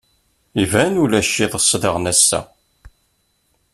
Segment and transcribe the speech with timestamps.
[0.63, 2.39] Iban ulac iḍes daɣen ass-a.